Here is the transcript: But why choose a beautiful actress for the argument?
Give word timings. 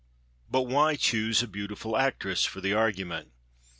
But 0.49 0.63
why 0.63 0.95
choose 0.95 1.43
a 1.43 1.47
beautiful 1.47 1.95
actress 1.95 2.43
for 2.43 2.59
the 2.59 2.73
argument? 2.73 3.33